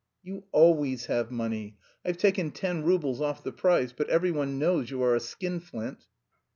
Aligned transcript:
"You 0.23 0.45
always 0.51 1.05
have 1.05 1.29
money. 1.29 1.77
I've 2.03 2.17
taken 2.17 2.49
ten 2.49 2.83
roubles 2.83 3.21
off 3.21 3.43
the 3.43 3.51
price, 3.51 3.91
but 3.93 4.09
every 4.09 4.31
one 4.31 4.57
knows 4.57 4.89
you 4.89 5.03
are 5.03 5.13
a 5.13 5.19
skinflint." 5.19 6.07